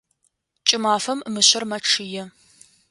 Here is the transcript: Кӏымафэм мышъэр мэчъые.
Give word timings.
Кӏымафэм 0.67 1.19
мышъэр 1.33 1.63
мэчъые. 1.69 2.23